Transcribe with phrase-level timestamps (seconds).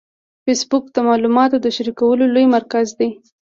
[0.45, 3.09] فېسبوک د معلوماتو د شریکولو لوی مرکز دی